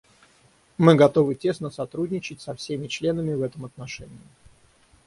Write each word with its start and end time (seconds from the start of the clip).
Мы 0.79 0.95
готовы 0.95 1.35
тесно 1.35 1.69
сотрудничать 1.69 2.41
со 2.41 2.55
всеми 2.55 2.87
членами 2.87 3.35
в 3.35 3.43
этом 3.43 3.65
отношении. 3.65 4.17